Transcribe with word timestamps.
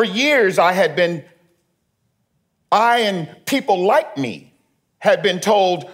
For 0.00 0.04
years, 0.04 0.58
I 0.58 0.72
had 0.72 0.96
been, 0.96 1.26
I 2.72 3.00
and 3.00 3.28
people 3.44 3.84
like 3.84 4.16
me 4.16 4.54
had 4.98 5.22
been 5.22 5.40
told 5.40 5.90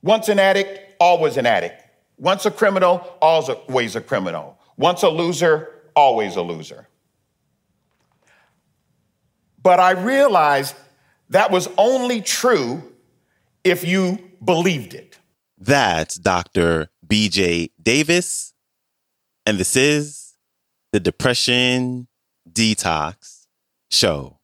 once 0.00 0.30
an 0.30 0.38
addict, 0.38 0.94
always 0.98 1.36
an 1.36 1.44
addict. 1.44 1.82
Once 2.16 2.46
a 2.46 2.50
criminal, 2.50 3.06
always 3.20 3.96
a 3.96 4.00
criminal. 4.00 4.58
Once 4.78 5.02
a 5.02 5.10
loser, 5.10 5.68
always 5.94 6.36
a 6.36 6.40
loser. 6.40 6.88
But 9.62 9.78
I 9.78 9.90
realized 9.90 10.74
that 11.28 11.50
was 11.50 11.68
only 11.76 12.22
true 12.22 12.94
if 13.62 13.86
you 13.86 14.30
believed 14.42 14.94
it. 14.94 15.18
That's 15.58 16.14
Dr. 16.14 16.88
BJ 17.06 17.72
Davis. 17.82 18.54
And 19.44 19.58
this 19.58 19.76
is 19.76 20.32
the 20.92 21.00
Depression 21.00 22.06
Detox 22.52 23.46
Show. 23.90 24.40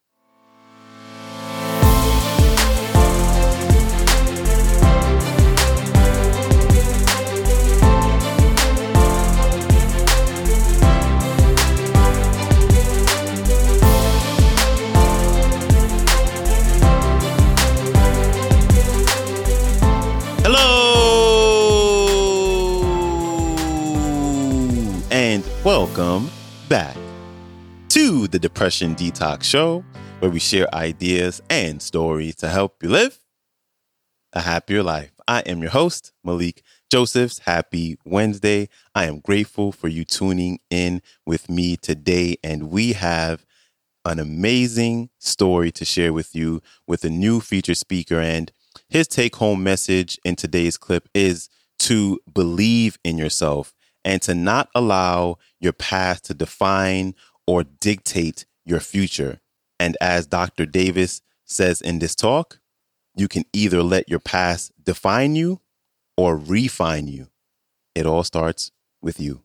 Welcome 25.67 26.31
back 26.69 26.96
to 27.97 28.29
the 28.29 28.39
Depression 28.39 28.95
Detox 28.95 29.45
Show, 29.45 29.83
where 30.19 30.31
we 30.31 30.39
share 30.39 30.73
ideas 30.75 31.41
and 31.49 31.81
stories 31.81 32.35
to 32.35 32.49
help 32.51 32.83
you 32.83 32.91
live 32.91 33.19
a 34.35 34.43
happier 34.43 34.83
life. 34.83 35.13
I 35.27 35.41
am 35.47 35.63
your 35.63 35.71
host, 35.71 36.13
Malikee 36.23 36.61
Josephs. 36.91 37.39
Happy 37.39 37.97
Wednesday. 38.05 38.69
I 38.95 39.07
am 39.07 39.21
grateful 39.21 39.73
for 39.73 39.89
you 39.89 40.05
tuning 40.05 40.59
in 40.69 41.01
with 41.25 41.49
me 41.49 41.79
today, 41.79 42.37
and 42.45 42.71
we 42.71 42.93
have 42.93 43.47
an 44.05 44.19
amazing 44.19 45.09
story 45.19 45.71
to 45.71 45.87
share 45.87 46.13
with 46.13 46.35
you 46.35 46.61
with 46.87 47.03
a 47.03 47.09
new 47.09 47.41
featured 47.41 47.79
speaker. 47.79 48.21
And 48.21 48.53
his 48.91 49.09
take 49.09 49.37
home 49.37 49.63
message 49.63 50.19
in 50.23 50.37
today's 50.37 50.77
clip 50.77 51.09
is 51.15 51.49
to 51.79 52.21
believe 52.31 52.99
in 53.05 53.17
yourself 53.17 53.75
and 54.05 54.21
to 54.21 54.35
not 54.35 54.69
allow 54.75 55.39
your 55.61 55.73
past 55.73 56.27
to 56.27 56.35
define 56.35 57.15
or 57.47 57.65
dictate 57.65 58.47
your 58.65 58.81
future. 58.81 59.41
And 59.79 59.97
as 60.01 60.27
Dr. 60.27 60.67
Davis 60.67 61.23
says 61.45 61.81
in 61.81 61.99
this 61.99 62.15
talk, 62.15 62.59
you 63.15 63.29
can 63.29 63.45
either 63.53 63.83
let 63.83 64.09
your 64.09 64.19
past 64.19 64.73
define 64.83 65.37
you 65.37 65.61
or 66.17 66.37
refine 66.37 67.09
you. 67.09 67.29
It 67.95 68.07
all 68.07 68.25
starts 68.25 68.73
with 69.01 69.21
you. 69.21 69.43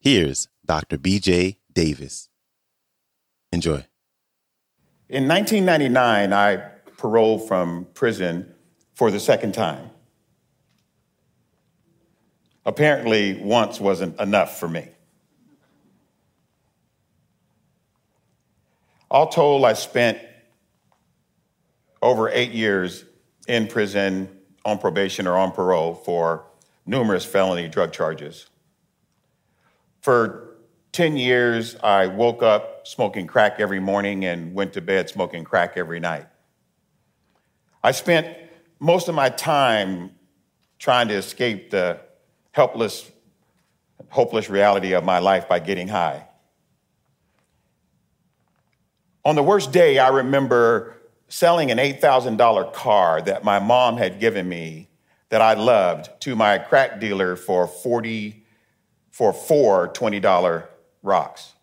Here's 0.00 0.48
Dr. 0.64 0.98
BJ 0.98 1.56
Davis. 1.72 2.28
Enjoy. 3.52 3.84
In 5.08 5.28
1999, 5.28 6.32
I 6.32 6.56
paroled 6.96 7.46
from 7.46 7.86
prison 7.94 8.52
for 8.94 9.10
the 9.10 9.20
second 9.20 9.52
time. 9.52 9.90
Apparently, 12.64 13.40
once 13.42 13.80
wasn't 13.80 14.18
enough 14.20 14.58
for 14.58 14.68
me. 14.68 14.88
All 19.12 19.26
told, 19.26 19.66
I 19.66 19.74
spent 19.74 20.18
over 22.00 22.30
eight 22.30 22.52
years 22.52 23.04
in 23.46 23.66
prison 23.66 24.38
on 24.64 24.78
probation 24.78 25.26
or 25.26 25.36
on 25.36 25.52
parole 25.52 25.94
for 25.94 26.46
numerous 26.86 27.22
felony 27.22 27.68
drug 27.68 27.92
charges. 27.92 28.46
For 30.00 30.56
10 30.92 31.18
years, 31.18 31.76
I 31.82 32.06
woke 32.06 32.42
up 32.42 32.86
smoking 32.86 33.26
crack 33.26 33.56
every 33.60 33.80
morning 33.80 34.24
and 34.24 34.54
went 34.54 34.72
to 34.72 34.80
bed 34.80 35.10
smoking 35.10 35.44
crack 35.44 35.74
every 35.76 36.00
night. 36.00 36.24
I 37.84 37.90
spent 37.90 38.34
most 38.80 39.08
of 39.08 39.14
my 39.14 39.28
time 39.28 40.12
trying 40.78 41.08
to 41.08 41.14
escape 41.16 41.70
the 41.70 42.00
helpless, 42.52 43.10
hopeless 44.08 44.48
reality 44.48 44.94
of 44.94 45.04
my 45.04 45.18
life 45.18 45.50
by 45.50 45.58
getting 45.58 45.88
high. 45.88 46.28
On 49.24 49.36
the 49.36 49.42
worst 49.42 49.72
day, 49.72 49.98
I 49.98 50.08
remember 50.08 50.96
selling 51.28 51.70
an 51.70 51.78
$8,000 51.78 52.72
car 52.72 53.22
that 53.22 53.44
my 53.44 53.58
mom 53.58 53.96
had 53.96 54.20
given 54.20 54.48
me 54.48 54.88
that 55.28 55.40
I 55.40 55.54
loved 55.54 56.10
to 56.22 56.36
my 56.36 56.58
crack 56.58 57.00
dealer 57.00 57.36
for 57.36 57.66
40 57.66 58.44
for 59.10 59.32
four 59.32 59.88
$20 59.88 60.66
rocks. 61.02 61.54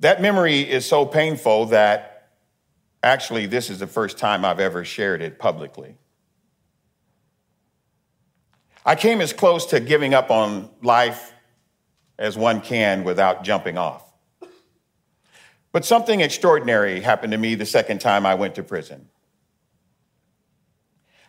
That 0.00 0.22
memory 0.22 0.60
is 0.60 0.86
so 0.86 1.04
painful 1.04 1.66
that 1.66 2.30
actually 3.02 3.46
this 3.46 3.70
is 3.70 3.80
the 3.80 3.86
first 3.86 4.18
time 4.18 4.44
I've 4.44 4.60
ever 4.60 4.84
shared 4.84 5.22
it 5.22 5.38
publicly. 5.38 5.96
I 8.84 8.94
came 8.94 9.20
as 9.20 9.32
close 9.32 9.66
to 9.66 9.80
giving 9.80 10.14
up 10.14 10.30
on 10.30 10.70
life 10.82 11.32
as 12.18 12.38
one 12.38 12.60
can 12.60 13.04
without 13.04 13.44
jumping 13.44 13.76
off. 13.76 14.07
But 15.72 15.84
something 15.84 16.20
extraordinary 16.20 17.00
happened 17.00 17.32
to 17.32 17.38
me 17.38 17.54
the 17.54 17.66
second 17.66 18.00
time 18.00 18.24
I 18.24 18.34
went 18.34 18.54
to 18.54 18.62
prison. 18.62 19.08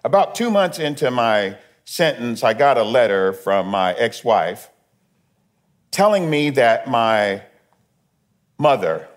About 0.03 0.33
two 0.33 0.50
months 0.50 0.79
into 0.79 1.11
my 1.11 1.57
sentence, 1.83 2.44
I 2.44 2.53
got 2.53 2.78
a 2.78 2.83
letter 2.83 3.33
from 3.33 3.67
my 3.67 3.94
ex 3.94 4.23
wife 4.23 4.69
telling 5.91 6.29
me 6.29 6.51
that 6.51 6.88
my 6.88 7.41
mother, 8.57 9.07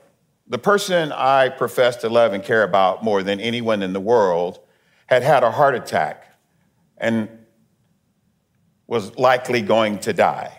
the 0.48 0.58
person 0.58 1.12
I 1.12 1.50
profess 1.50 1.96
to 1.96 2.08
love 2.08 2.32
and 2.32 2.42
care 2.42 2.62
about 2.64 3.04
more 3.04 3.22
than 3.22 3.40
anyone 3.40 3.82
in 3.82 3.92
the 3.92 4.00
world, 4.00 4.58
had 5.06 5.22
had 5.22 5.44
a 5.44 5.50
heart 5.50 5.74
attack 5.74 6.26
and 6.96 7.28
was 8.86 9.16
likely 9.18 9.62
going 9.62 9.98
to 10.00 10.12
die. 10.12 10.58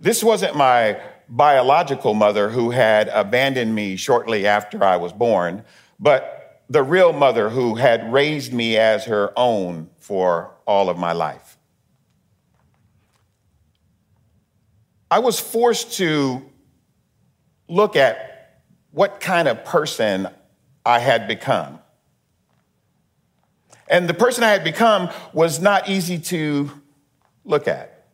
This 0.00 0.24
wasn't 0.24 0.56
my 0.56 1.00
biological 1.28 2.14
mother 2.14 2.50
who 2.50 2.70
had 2.70 3.08
abandoned 3.08 3.74
me 3.74 3.96
shortly 3.96 4.46
after 4.46 4.82
I 4.82 4.96
was 4.96 5.12
born, 5.12 5.64
but 6.00 6.62
the 6.70 6.82
real 6.82 7.12
mother 7.12 7.50
who 7.50 7.74
had 7.74 8.12
raised 8.12 8.52
me 8.52 8.76
as 8.76 9.04
her 9.04 9.32
own 9.36 9.88
for 9.98 10.52
all 10.66 10.88
of 10.88 10.98
my 10.98 11.12
life. 11.12 11.56
I 15.10 15.20
was 15.20 15.40
forced 15.40 15.94
to 15.94 16.42
look 17.68 17.96
at 17.96 18.60
what 18.90 19.20
kind 19.20 19.48
of 19.48 19.64
person 19.64 20.28
I 20.84 20.98
had 20.98 21.28
become. 21.28 21.78
And 23.88 24.08
the 24.08 24.14
person 24.14 24.44
I 24.44 24.50
had 24.50 24.64
become 24.64 25.08
was 25.32 25.60
not 25.60 25.88
easy 25.88 26.18
to 26.18 26.70
look 27.44 27.66
at. 27.66 28.06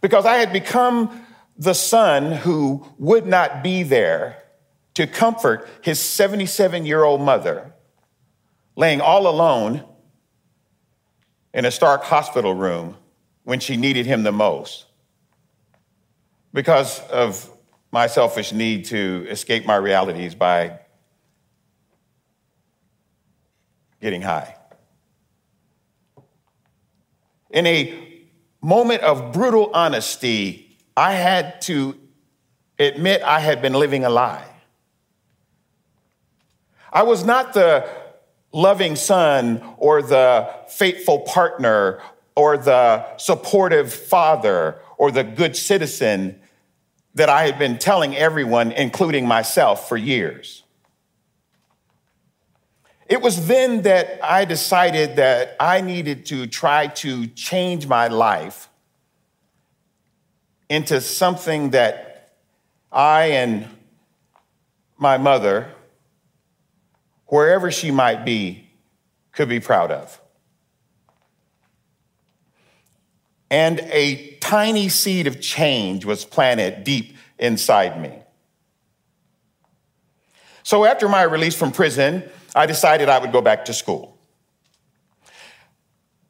Because 0.00 0.26
I 0.26 0.36
had 0.36 0.52
become 0.52 1.24
the 1.60 1.74
son 1.74 2.32
who 2.32 2.86
would 2.98 3.26
not 3.26 3.62
be 3.62 3.82
there 3.82 4.42
to 4.94 5.06
comfort 5.06 5.68
his 5.82 6.00
77 6.00 6.86
year 6.86 7.04
old 7.04 7.20
mother, 7.20 7.74
laying 8.76 9.02
all 9.02 9.28
alone 9.28 9.84
in 11.52 11.66
a 11.66 11.70
Stark 11.70 12.02
hospital 12.02 12.54
room 12.54 12.96
when 13.44 13.60
she 13.60 13.76
needed 13.76 14.06
him 14.06 14.22
the 14.22 14.32
most. 14.32 14.86
Because 16.54 16.98
of 17.10 17.50
my 17.92 18.06
selfish 18.06 18.52
need 18.52 18.86
to 18.86 19.26
escape 19.28 19.66
my 19.66 19.76
realities 19.76 20.34
by 20.34 20.80
getting 24.00 24.22
high. 24.22 24.56
In 27.50 27.66
a 27.66 28.22
moment 28.62 29.02
of 29.02 29.32
brutal 29.32 29.70
honesty, 29.74 30.69
I 31.00 31.14
had 31.14 31.62
to 31.62 31.98
admit 32.78 33.22
I 33.22 33.40
had 33.40 33.62
been 33.62 33.72
living 33.72 34.04
a 34.04 34.10
lie. 34.10 34.44
I 36.92 37.04
was 37.04 37.24
not 37.24 37.54
the 37.54 37.88
loving 38.52 38.96
son 38.96 39.62
or 39.78 40.02
the 40.02 40.50
faithful 40.68 41.20
partner 41.20 42.02
or 42.36 42.58
the 42.58 43.16
supportive 43.16 43.94
father 43.94 44.76
or 44.98 45.10
the 45.10 45.24
good 45.24 45.56
citizen 45.56 46.38
that 47.14 47.30
I 47.30 47.46
had 47.46 47.58
been 47.58 47.78
telling 47.78 48.14
everyone, 48.14 48.70
including 48.70 49.26
myself, 49.26 49.88
for 49.88 49.96
years. 49.96 50.64
It 53.06 53.22
was 53.22 53.46
then 53.46 53.82
that 53.82 54.22
I 54.22 54.44
decided 54.44 55.16
that 55.16 55.56
I 55.58 55.80
needed 55.80 56.26
to 56.26 56.46
try 56.46 56.88
to 56.88 57.26
change 57.28 57.86
my 57.86 58.08
life 58.08 58.69
into 60.70 61.00
something 61.00 61.70
that 61.70 62.30
I 62.92 63.24
and 63.32 63.68
my 64.96 65.18
mother, 65.18 65.68
wherever 67.26 67.72
she 67.72 67.90
might 67.90 68.24
be, 68.24 68.70
could 69.32 69.48
be 69.48 69.58
proud 69.58 69.90
of. 69.90 70.20
And 73.50 73.80
a 73.80 74.36
tiny 74.40 74.88
seed 74.88 75.26
of 75.26 75.40
change 75.40 76.04
was 76.04 76.24
planted 76.24 76.84
deep 76.84 77.16
inside 77.36 78.00
me. 78.00 78.16
So 80.62 80.84
after 80.84 81.08
my 81.08 81.22
release 81.22 81.56
from 81.56 81.72
prison, 81.72 82.22
I 82.54 82.66
decided 82.66 83.08
I 83.08 83.18
would 83.18 83.32
go 83.32 83.40
back 83.40 83.64
to 83.64 83.74
school. 83.74 84.16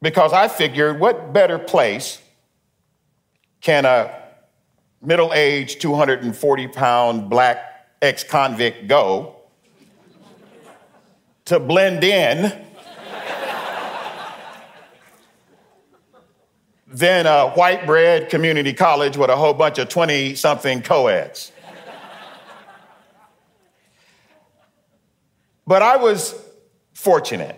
Because 0.01 0.33
I 0.33 0.47
figured, 0.47 0.99
what 0.99 1.31
better 1.31 1.59
place 1.59 2.19
can 3.59 3.85
a 3.85 4.20
middle 5.01 5.33
aged, 5.33 5.81
240 5.81 6.67
pound 6.67 7.29
black 7.29 7.87
ex 8.01 8.23
convict 8.23 8.87
go 8.87 9.35
to 11.45 11.59
blend 11.59 12.03
in 12.03 12.65
than 16.87 17.25
a 17.25 17.49
white 17.51 17.85
bread 17.85 18.29
community 18.29 18.73
college 18.73 19.17
with 19.17 19.29
a 19.29 19.35
whole 19.35 19.53
bunch 19.53 19.77
of 19.77 19.89
20 19.89 20.35
something 20.35 20.81
co 20.81 21.07
eds? 21.07 21.51
But 25.65 25.81
I 25.81 25.95
was 25.95 26.35
fortunate. 26.93 27.57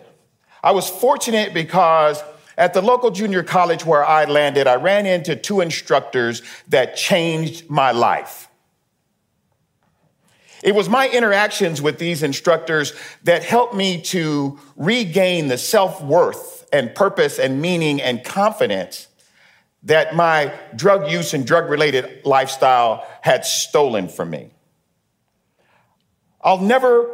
I 0.64 0.72
was 0.72 0.90
fortunate 0.90 1.54
because 1.54 2.22
at 2.58 2.74
the 2.74 2.82
local 2.82 3.12
junior 3.12 3.44
college 3.44 3.86
where 3.86 4.06
I 4.06 4.26
landed, 4.26 4.68
I 4.68 4.76
ran 4.76 5.06
into 5.06 5.36
two 5.36 5.62
instructors 5.62 6.42
that 6.68 6.96
changed 6.96 7.70
my 7.70 7.92
life. 7.92 8.50
It 10.64 10.74
was 10.74 10.88
my 10.88 11.10
interactions 11.10 11.82
with 11.82 12.00
these 12.00 12.24
instructors 12.24 12.94
that 13.24 13.44
helped 13.44 13.74
me 13.76 14.02
to 14.04 14.58
regain 14.78 15.50
the 15.50 15.58
self 15.58 16.02
worth 16.02 16.66
and 16.72 16.96
purpose 16.96 17.38
and 17.38 17.62
meaning 17.62 18.02
and 18.02 18.24
confidence 18.24 19.08
that 19.84 20.16
my 20.16 20.54
drug 20.76 21.12
use 21.12 21.34
and 21.34 21.46
drug 21.46 21.70
related 21.70 22.26
lifestyle 22.26 23.06
had 23.22 23.46
stolen 23.46 24.08
from 24.08 24.30
me. 24.30 24.50
I'll 26.42 26.62
never 26.62 27.10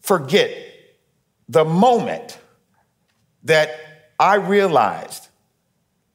forget 0.00 0.50
the 1.48 1.64
moment 1.64 2.38
that 3.44 3.70
I 4.18 4.36
realized 4.36 5.28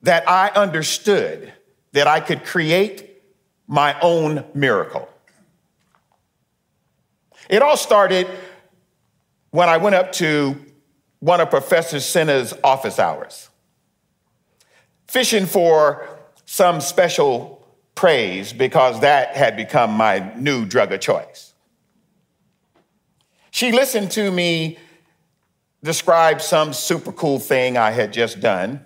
that 0.02 0.28
I 0.30 0.50
understood 0.50 1.54
that 1.94 2.08
I 2.08 2.20
could 2.20 2.44
create 2.44 3.22
my 3.68 3.98
own 4.02 4.44
miracle. 4.54 5.08
It 7.50 7.62
all 7.62 7.78
started 7.78 8.28
when 9.52 9.70
I 9.70 9.78
went 9.78 9.96
up 9.96 10.12
to 10.14 10.56
one 11.20 11.40
of 11.40 11.50
Professor 11.50 12.00
Senna's 12.00 12.54
office 12.64 13.00
hours, 13.00 13.50
fishing 15.08 15.46
for 15.46 16.08
some 16.46 16.82
special 16.82 17.66
praise 17.96 18.52
because 18.52 19.00
that 19.02 19.36
had 19.36 19.56
become 19.56 19.92
my 19.92 20.34
new 20.36 20.66
drug 20.66 20.92
of 20.92 21.00
choice. 21.00 21.54
She 23.52 23.72
listened 23.72 24.12
to 24.12 24.32
me 24.32 24.78
describe 25.84 26.42
some 26.42 26.74
super 26.74 27.12
cool 27.12 27.40
thing 27.40 27.78
I 27.78 27.92
had 27.92 28.14
just 28.14 28.40
done. 28.40 28.86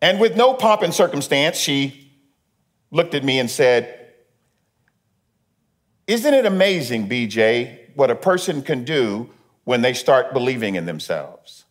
And 0.00 0.18
with 0.20 0.36
no 0.36 0.54
pomp 0.54 0.82
and 0.82 0.94
circumstance, 0.94 1.58
she 1.58 2.12
looked 2.90 3.14
at 3.14 3.24
me 3.24 3.38
and 3.38 3.50
said, 3.50 4.12
Isn't 6.06 6.34
it 6.34 6.46
amazing, 6.46 7.08
BJ, 7.08 7.94
what 7.94 8.10
a 8.10 8.14
person 8.14 8.62
can 8.62 8.84
do 8.84 9.30
when 9.64 9.82
they 9.82 9.94
start 9.94 10.32
believing 10.32 10.76
in 10.76 10.86
themselves? 10.86 11.64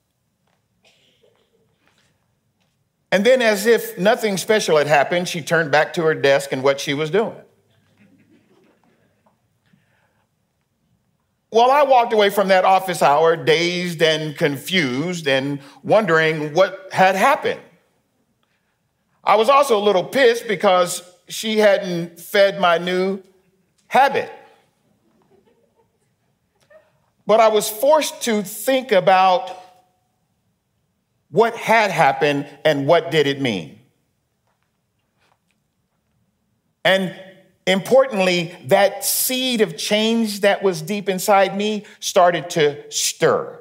And 3.14 3.26
then, 3.26 3.42
as 3.42 3.66
if 3.66 3.98
nothing 3.98 4.38
special 4.38 4.78
had 4.78 4.88
happened, 4.88 5.28
she 5.28 5.42
turned 5.42 5.70
back 5.70 5.94
to 5.94 6.04
her 6.04 6.14
desk 6.14 6.54
and 6.54 6.64
what 6.64 6.80
she 6.80 6.94
was 6.94 7.10
doing. 7.10 7.36
Well, 11.52 11.70
I 11.70 11.84
walked 11.84 12.14
away 12.14 12.30
from 12.30 12.48
that 12.48 12.64
office 12.64 13.02
hour 13.02 13.36
dazed 13.36 14.02
and 14.02 14.38
confused 14.38 15.28
and 15.28 15.60
wondering 15.84 16.54
what 16.54 16.88
had 16.94 17.16
happened. 17.16 17.60
I 19.22 19.36
was 19.36 19.50
also 19.50 19.78
a 19.78 19.84
little 19.84 20.04
pissed 20.06 20.48
because 20.48 21.04
she 21.28 21.58
hadn't 21.58 22.20
fed 22.20 22.60
my 22.60 22.78
new 22.78 23.22
habit. 23.88 24.32
But 27.28 27.42
I 27.42 27.50
was 27.50 27.70
forced 27.70 28.22
to 28.24 28.44
think 28.44 28.94
about 28.94 29.52
what 31.30 31.56
had 31.56 31.92
happened 31.92 32.48
and 32.64 32.88
what 32.88 33.12
did 33.12 33.28
it 33.28 33.42
mean. 33.42 33.80
And 36.84 37.14
Importantly, 37.68 38.58
that 38.66 39.06
seed 39.06 39.62
of 39.62 39.78
change 39.78 40.42
that 40.42 40.64
was 40.64 40.82
deep 40.82 41.08
inside 41.08 41.56
me 41.56 41.86
started 42.00 42.50
to 42.52 42.92
stir. 42.92 43.60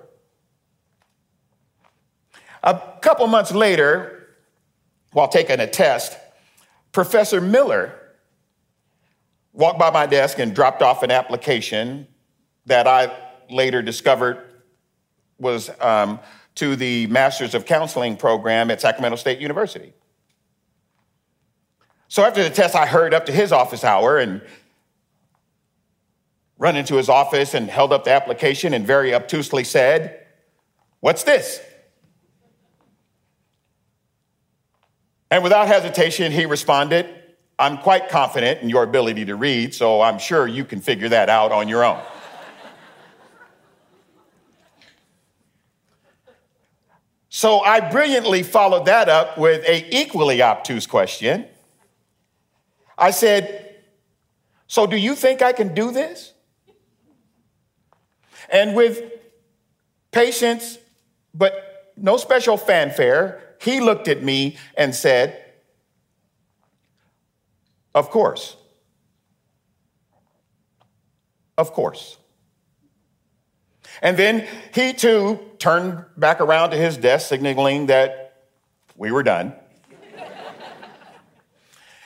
A 2.63 2.81
couple 3.01 3.27
months 3.27 3.53
later, 3.53 4.29
while 5.13 5.29
taking 5.29 5.61
a 5.61 5.67
test, 5.67 6.17
Professor 6.93 7.41
Miller 7.41 7.95
walked 9.53 9.79
by 9.79 9.91
my 9.91 10.07
desk 10.07 10.39
and 10.39 10.55
dropped 10.55 10.83
off 10.83 11.03
an 11.03 11.11
application 11.11 12.07
that 12.67 12.87
I 12.87 13.13
later 13.51 13.83
discovered 13.83 14.47
was 15.39 15.71
um, 15.81 16.21
to 16.57 16.77
the 16.77 17.07
Masters 17.09 17.55
of 17.55 17.65
Counseling 17.65 18.17
program 18.17 18.71
at 18.71 18.81
Sacramento 18.81 19.17
State 19.17 19.41
University. 19.41 19.93
So 22.11 22.25
after 22.25 22.43
the 22.43 22.51
test, 22.51 22.75
I 22.75 22.87
hurried 22.87 23.15
up 23.15 23.27
to 23.27 23.33
his 23.33 23.53
office 23.53 23.85
hour 23.85 24.19
and 24.19 24.43
run 26.59 26.75
into 26.75 26.97
his 26.97 27.09
office 27.09 27.55
and 27.55 27.71
held 27.71 27.93
up 27.93 28.03
the 28.03 28.11
application 28.11 28.75
and 28.75 28.85
very 28.85 29.15
obtusely 29.15 29.63
said, 29.63 30.27
What's 30.99 31.23
this? 31.23 31.63
And 35.31 35.45
without 35.45 35.69
hesitation, 35.69 36.33
he 36.33 36.47
responded, 36.47 37.07
I'm 37.61 37.79
quite 37.79 38.09
confident 38.09 38.61
in 38.61 38.69
your 38.69 38.83
ability 38.83 39.27
to 39.27 39.37
read, 39.37 39.73
so 39.73 40.01
I'm 40.01 40.19
sure 40.19 40.49
you 40.49 40.65
can 40.65 40.81
figure 40.81 41.09
that 41.11 41.29
out 41.29 41.53
on 41.53 41.69
your 41.69 41.85
own. 41.85 42.01
so 47.29 47.61
I 47.61 47.79
brilliantly 47.89 48.43
followed 48.43 48.87
that 48.87 49.09
up 49.09 49.39
with 49.39 49.65
a 49.65 49.97
equally 49.97 50.43
obtuse 50.43 50.89
question. 50.89 51.47
I 53.01 53.11
said, 53.11 53.77
So 54.67 54.87
do 54.87 54.97
you 54.97 55.15
think 55.15 55.41
I 55.41 55.53
can 55.53 55.75
do 55.75 55.91
this? 55.91 56.35
And 58.53 58.77
with 58.77 59.03
patience, 60.13 60.79
but 61.33 61.93
no 61.97 62.17
special 62.19 62.57
fanfare, 62.57 63.57
he 63.61 63.81
looked 63.81 64.07
at 64.09 64.23
me 64.23 64.59
and 64.77 64.95
said, 64.95 65.43
Of 67.95 68.11
course. 68.11 68.57
Of 71.57 71.73
course. 71.73 72.19
And 74.03 74.17
then 74.17 74.47
he 74.75 74.93
too 74.93 75.39
turned 75.59 76.05
back 76.17 76.41
around 76.41 76.71
to 76.71 76.77
his 76.77 76.97
desk, 76.97 77.29
signaling 77.29 77.87
that 77.87 78.47
we 78.97 79.11
were 79.11 79.23
done. 79.23 79.55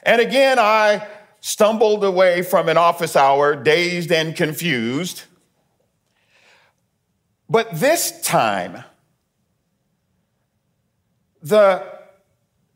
And 0.04 0.20
again, 0.20 0.58
I 0.58 1.06
stumbled 1.40 2.04
away 2.04 2.42
from 2.42 2.68
an 2.68 2.76
office 2.76 3.16
hour, 3.16 3.56
dazed 3.56 4.12
and 4.12 4.37
confused. 4.37 5.25
But 7.49 7.78
this 7.78 8.23
time, 8.23 8.84
the 11.42 11.84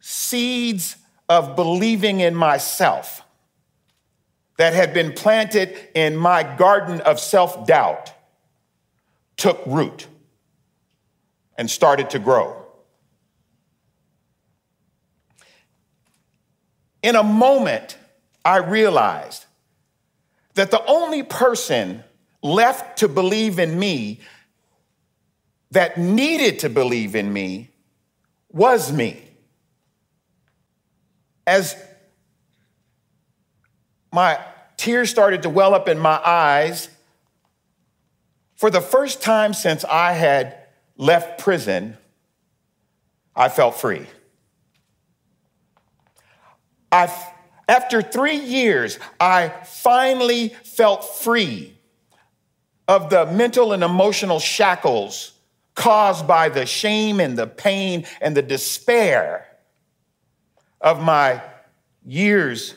seeds 0.00 0.96
of 1.28 1.56
believing 1.56 2.20
in 2.20 2.34
myself 2.34 3.22
that 4.58 4.74
had 4.74 4.92
been 4.92 5.12
planted 5.12 5.76
in 5.94 6.16
my 6.16 6.42
garden 6.42 7.00
of 7.02 7.18
self 7.20 7.66
doubt 7.66 8.12
took 9.36 9.62
root 9.66 10.06
and 11.56 11.70
started 11.70 12.10
to 12.10 12.18
grow. 12.18 12.57
In 17.02 17.16
a 17.16 17.22
moment, 17.22 17.96
I 18.44 18.58
realized 18.58 19.46
that 20.54 20.70
the 20.70 20.84
only 20.86 21.22
person 21.22 22.02
left 22.42 22.98
to 22.98 23.08
believe 23.08 23.58
in 23.58 23.78
me 23.78 24.20
that 25.70 25.98
needed 25.98 26.60
to 26.60 26.68
believe 26.68 27.14
in 27.14 27.32
me 27.32 27.70
was 28.50 28.92
me. 28.92 29.22
As 31.46 31.76
my 34.12 34.38
tears 34.78 35.10
started 35.10 35.42
to 35.42 35.50
well 35.50 35.74
up 35.74 35.88
in 35.88 35.98
my 35.98 36.20
eyes. 36.24 36.88
For 38.56 38.70
the 38.70 38.80
first 38.80 39.20
time 39.22 39.52
since 39.52 39.84
I 39.84 40.12
had 40.12 40.56
left 40.96 41.40
prison, 41.40 41.96
I 43.36 43.48
felt 43.48 43.76
free. 43.76 44.06
I, 46.90 47.12
after 47.68 48.02
three 48.02 48.38
years, 48.38 48.98
I 49.20 49.48
finally 49.64 50.50
felt 50.64 51.04
free 51.18 51.74
of 52.86 53.10
the 53.10 53.26
mental 53.26 53.72
and 53.72 53.84
emotional 53.84 54.40
shackles 54.40 55.32
caused 55.74 56.26
by 56.26 56.48
the 56.48 56.66
shame 56.66 57.20
and 57.20 57.38
the 57.38 57.46
pain 57.46 58.06
and 58.20 58.36
the 58.36 58.42
despair 58.42 59.46
of 60.80 61.02
my 61.02 61.42
years 62.04 62.74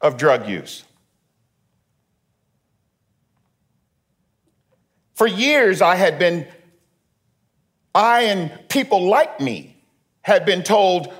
of 0.00 0.16
drug 0.16 0.48
use. 0.48 0.84
For 5.14 5.26
years, 5.26 5.82
I 5.82 5.96
had 5.96 6.18
been, 6.18 6.46
I 7.92 8.22
and 8.22 8.68
people 8.68 9.08
like 9.08 9.40
me 9.40 9.76
had 10.22 10.46
been 10.46 10.62
told 10.62 11.12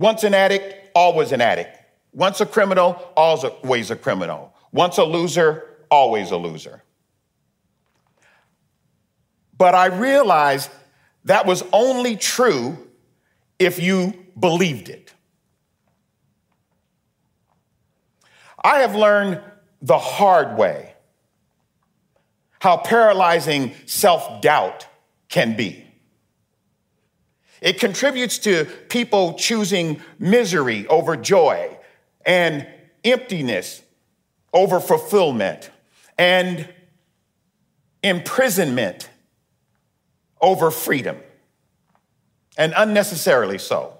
once 0.00 0.24
an 0.24 0.32
addict, 0.32 0.90
always 0.94 1.30
an 1.30 1.42
addict. 1.42 1.76
Once 2.14 2.40
a 2.40 2.46
criminal, 2.46 3.12
always 3.16 3.90
a 3.90 3.96
criminal. 3.96 4.54
Once 4.72 4.96
a 4.96 5.04
loser, 5.04 5.76
always 5.90 6.30
a 6.30 6.38
loser. 6.38 6.82
But 9.58 9.74
I 9.74 9.86
realized 9.86 10.70
that 11.26 11.44
was 11.44 11.62
only 11.70 12.16
true 12.16 12.78
if 13.58 13.78
you 13.78 14.14
believed 14.38 14.88
it. 14.88 15.12
I 18.64 18.78
have 18.78 18.94
learned 18.94 19.42
the 19.82 19.98
hard 19.98 20.56
way 20.56 20.94
how 22.58 22.78
paralyzing 22.78 23.74
self 23.84 24.40
doubt 24.40 24.86
can 25.28 25.56
be. 25.56 25.89
It 27.60 27.78
contributes 27.78 28.38
to 28.40 28.64
people 28.88 29.34
choosing 29.34 30.00
misery 30.18 30.86
over 30.86 31.16
joy 31.16 31.76
and 32.24 32.66
emptiness 33.04 33.82
over 34.52 34.80
fulfillment 34.80 35.70
and 36.18 36.68
imprisonment 38.02 39.08
over 40.40 40.70
freedom, 40.70 41.18
and 42.56 42.72
unnecessarily 42.76 43.58
so. 43.58 43.98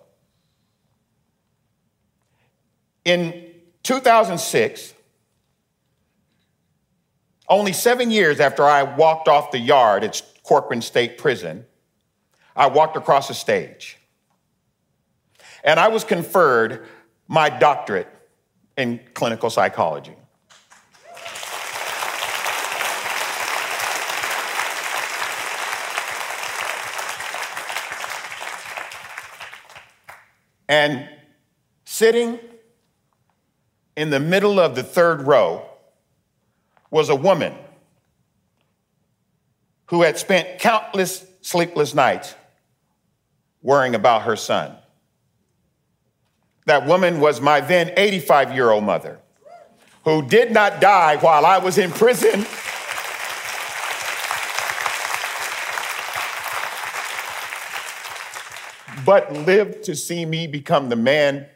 In 3.05 3.53
2006, 3.83 4.95
only 7.49 7.73
seven 7.73 8.11
years 8.11 8.41
after 8.41 8.65
I 8.65 8.83
walked 8.85 9.29
off 9.29 9.51
the 9.51 9.59
yard 9.59 10.05
at 10.05 10.23
Corcoran 10.45 10.81
State 10.81 11.19
Prison, 11.19 11.67
I 12.61 12.67
walked 12.67 12.95
across 12.95 13.29
the 13.29 13.33
stage. 13.33 13.97
And 15.65 15.81
I 15.81 15.89
was 15.89 16.05
conferred 16.05 16.87
my 17.27 17.49
doctorate 17.49 18.07
in 18.77 19.01
clinical 19.15 19.49
psychology. 19.49 20.15
And 30.69 31.09
sitting 31.87 32.39
in 33.97 34.11
the 34.11 34.21
middle 34.21 34.61
of 34.61 34.75
the 34.75 34.83
third 34.83 35.23
row 35.23 35.67
was 36.91 37.09
a 37.09 37.17
woman 37.17 37.55
who 39.87 40.03
had 40.03 40.19
spent 40.19 40.59
countless 40.59 41.27
sleepless 41.41 41.95
nights 41.95 42.35
worrying 43.63 43.95
about 43.95 44.23
her 44.23 44.37
son. 44.37 44.77
That 46.67 46.87
woman 46.87 47.21
was 47.21 47.41
my 47.41 47.61
then 47.61 47.93
85 47.97 48.55
year 48.55 48.71
old 48.71 48.85
mother 48.85 49.19
who 50.05 50.23
did 50.23 50.53
not 50.53 50.81
die 50.81 51.17
while 51.17 51.45
I 51.45 51.59
was 51.59 51.79
in 51.79 51.91
prison 51.91 52.47
but 59.05 59.33
lived 59.33 59.85
to 59.85 59.97
see 59.97 60.25
me 60.25 60.47
become 60.47 60.89
the 60.89 60.97
man 60.97 61.47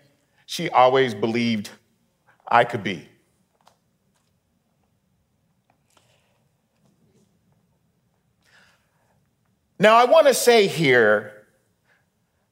she 0.46 0.68
always 0.70 1.14
believed 1.14 1.70
I 2.48 2.64
could 2.64 2.82
be. 2.82 3.08
Now, 9.78 9.96
I 9.96 10.04
want 10.04 10.26
to 10.26 10.34
say 10.34 10.66
here 10.66 11.33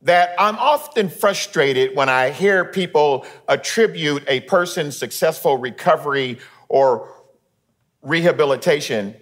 that 0.03 0.35
I'm 0.39 0.57
often 0.57 1.09
frustrated 1.09 1.95
when 1.97 2.09
I 2.09 2.31
hear 2.31 2.65
people 2.65 3.25
attribute 3.49 4.25
a 4.27 4.41
person's 4.41 4.97
successful 4.97 5.57
recovery 5.57 6.39
or 6.69 7.09
rehabilitation 8.03 9.15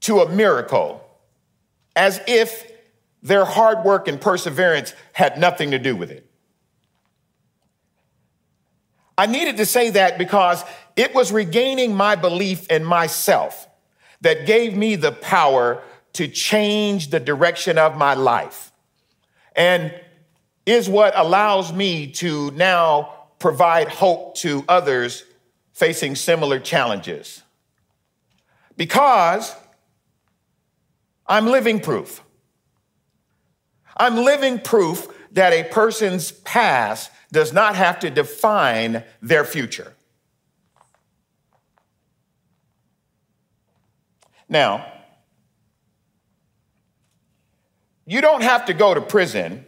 to 0.00 0.20
a 0.20 0.28
miracle, 0.28 1.04
as 1.94 2.20
if 2.26 2.70
their 3.22 3.44
hard 3.44 3.84
work 3.84 4.08
and 4.08 4.20
perseverance 4.20 4.94
had 5.12 5.38
nothing 5.38 5.72
to 5.72 5.78
do 5.78 5.94
with 5.94 6.10
it. 6.10 6.24
I 9.18 9.26
needed 9.26 9.56
to 9.58 9.66
say 9.66 9.90
that 9.90 10.16
because 10.16 10.64
it 10.96 11.14
was 11.14 11.32
regaining 11.32 11.94
my 11.94 12.14
belief 12.14 12.66
in 12.68 12.84
myself 12.84 13.68
that 14.20 14.46
gave 14.46 14.76
me 14.76 14.96
the 14.96 15.12
power 15.12 15.82
to 16.14 16.28
change 16.28 17.10
the 17.10 17.20
direction 17.20 17.76
of 17.76 17.96
my 17.96 18.14
life 18.14 18.67
and 19.58 19.92
is 20.64 20.88
what 20.88 21.12
allows 21.16 21.72
me 21.72 22.06
to 22.06 22.52
now 22.52 23.12
provide 23.40 23.88
hope 23.88 24.36
to 24.36 24.64
others 24.68 25.24
facing 25.72 26.14
similar 26.14 26.60
challenges. 26.60 27.42
Because 28.76 29.54
I'm 31.26 31.46
living 31.46 31.80
proof. 31.80 32.22
I'm 33.96 34.16
living 34.16 34.60
proof 34.60 35.08
that 35.32 35.52
a 35.52 35.64
person's 35.64 36.30
past 36.30 37.10
does 37.32 37.52
not 37.52 37.74
have 37.74 37.98
to 38.00 38.10
define 38.10 39.02
their 39.20 39.44
future. 39.44 39.92
Now, 44.48 44.86
you 48.08 48.22
don't 48.22 48.42
have 48.42 48.64
to 48.64 48.72
go 48.72 48.94
to 48.94 49.02
prison 49.02 49.66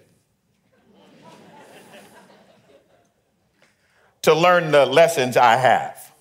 to 4.23 4.35
learn 4.35 4.71
the 4.71 4.87
lessons 4.87 5.37
I 5.37 5.57
have. 5.57 6.15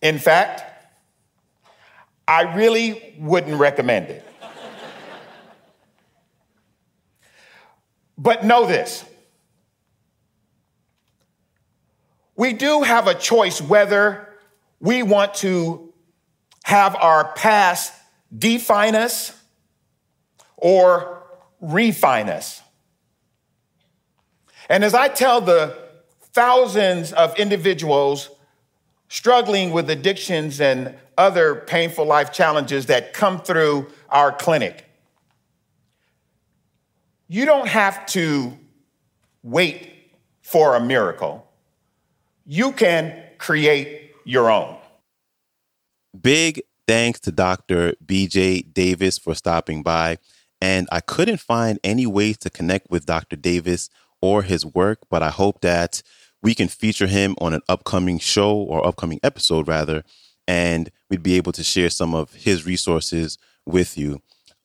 In 0.00 0.18
fact, 0.18 0.64
I 2.26 2.56
really 2.56 3.14
wouldn't 3.16 3.60
recommend 3.60 4.08
it. 4.08 4.26
But 8.18 8.44
know 8.44 8.66
this 8.66 9.04
we 12.34 12.52
do 12.52 12.82
have 12.82 13.06
a 13.06 13.14
choice 13.14 13.60
whether 13.60 14.28
we 14.80 15.04
want 15.04 15.34
to 15.34 15.92
have 16.64 16.96
our 16.96 17.32
past 17.34 17.92
define 18.36 18.96
us 18.96 19.41
or 20.62 21.24
refine 21.60 22.28
us. 22.28 22.62
And 24.68 24.84
as 24.84 24.94
I 24.94 25.08
tell 25.08 25.40
the 25.40 25.76
thousands 26.32 27.12
of 27.12 27.36
individuals 27.36 28.30
struggling 29.08 29.72
with 29.72 29.90
addictions 29.90 30.60
and 30.60 30.94
other 31.18 31.56
painful 31.66 32.06
life 32.06 32.32
challenges 32.32 32.86
that 32.86 33.12
come 33.12 33.40
through 33.40 33.88
our 34.08 34.32
clinic, 34.32 34.88
you 37.28 37.44
don't 37.44 37.68
have 37.68 38.06
to 38.06 38.56
wait 39.42 39.90
for 40.42 40.76
a 40.76 40.80
miracle. 40.80 41.46
You 42.46 42.70
can 42.72 43.20
create 43.38 44.12
your 44.24 44.48
own. 44.50 44.76
Big 46.18 46.62
thanks 46.86 47.18
to 47.20 47.32
Dr. 47.32 47.94
BJ 48.04 48.72
Davis 48.72 49.18
for 49.18 49.34
stopping 49.34 49.82
by. 49.82 50.18
And 50.62 50.88
I 50.92 51.00
couldn't 51.00 51.40
find 51.40 51.80
any 51.82 52.06
ways 52.06 52.38
to 52.38 52.48
connect 52.48 52.88
with 52.88 53.04
Dr. 53.04 53.34
Davis 53.34 53.90
or 54.20 54.44
his 54.44 54.64
work, 54.64 55.00
but 55.10 55.20
I 55.20 55.30
hope 55.30 55.60
that 55.62 56.02
we 56.40 56.54
can 56.54 56.68
feature 56.68 57.08
him 57.08 57.34
on 57.38 57.52
an 57.52 57.62
upcoming 57.68 58.20
show 58.20 58.54
or 58.54 58.86
upcoming 58.86 59.18
episode, 59.24 59.66
rather, 59.66 60.04
and 60.46 60.92
we'd 61.10 61.24
be 61.24 61.36
able 61.36 61.50
to 61.50 61.64
share 61.64 61.90
some 61.90 62.14
of 62.14 62.32
his 62.34 62.64
resources 62.64 63.38
with 63.66 63.98
you. 63.98 64.22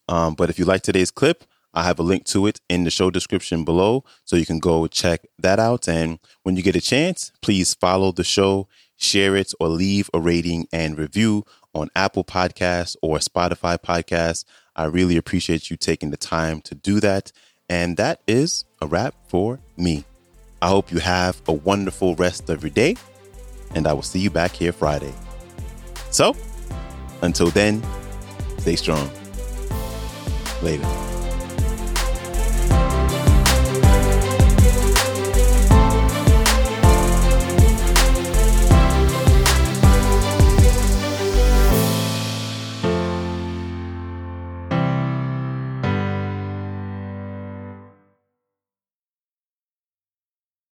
Um, 0.07 0.35
but 0.35 0.51
if 0.51 0.59
you 0.59 0.65
like 0.65 0.83
today's 0.83 1.09
clip, 1.09 1.45
I 1.73 1.81
have 1.81 1.97
a 1.97 2.03
link 2.03 2.25
to 2.25 2.45
it 2.45 2.61
in 2.69 2.83
the 2.83 2.91
show 2.91 3.09
description 3.09 3.65
below, 3.65 4.03
so 4.23 4.35
you 4.35 4.45
can 4.45 4.59
go 4.59 4.85
check 4.85 5.25
that 5.39 5.59
out. 5.59 5.89
And 5.89 6.19
when 6.43 6.55
you 6.55 6.61
get 6.61 6.75
a 6.75 6.81
chance, 6.81 7.31
please 7.41 7.73
follow 7.73 8.11
the 8.11 8.23
show, 8.23 8.67
share 8.97 9.35
it, 9.35 9.51
or 9.59 9.67
leave 9.67 10.11
a 10.13 10.19
rating 10.19 10.67
and 10.71 10.95
review 10.95 11.43
on 11.73 11.89
Apple 11.95 12.23
Podcasts 12.23 12.95
or 13.01 13.17
Spotify 13.17 13.79
Podcasts. 13.79 14.45
I 14.77 14.85
really 14.85 15.17
appreciate 15.17 15.69
you 15.69 15.77
taking 15.77 16.11
the 16.11 16.17
time 16.17 16.61
to 16.61 16.75
do 16.75 16.99
that. 16.99 17.31
And 17.69 17.97
that 17.97 18.21
is 18.27 18.63
a 18.81 18.87
wrap 18.87 19.15
for 19.27 19.59
me. 19.75 20.05
I 20.61 20.69
hope 20.69 20.91
you 20.91 20.99
have 20.99 21.41
a 21.47 21.53
wonderful 21.53 22.15
rest 22.15 22.49
of 22.49 22.63
your 22.63 22.71
day, 22.71 22.95
and 23.75 23.85
I 23.85 23.93
will 23.93 24.01
see 24.01 24.19
you 24.19 24.29
back 24.29 24.53
here 24.53 24.71
Friday. 24.71 25.13
So, 26.09 26.35
until 27.21 27.49
then, 27.49 27.83
stay 28.57 28.75
strong. 28.75 29.09
Later. 30.63 31.06